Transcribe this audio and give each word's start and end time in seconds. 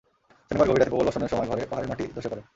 শনিবার 0.51 0.67
গভীর 0.67 0.79
রাতে 0.79 0.91
প্রবল 0.91 1.05
বর্ষণের 1.07 1.31
সময় 1.31 1.47
ঘরে 1.47 1.63
পাহাড়ের 1.65 1.89
মাটি 1.89 2.03
ধসে 2.15 2.29
পড়ে। 2.31 2.41